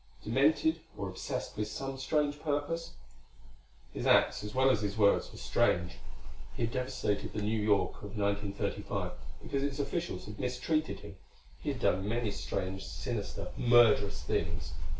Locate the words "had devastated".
6.63-7.33